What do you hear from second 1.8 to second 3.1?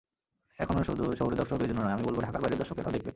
নয়, আমি বলব, ঢাকার বাইরের দর্শকেরাও দেখবেন।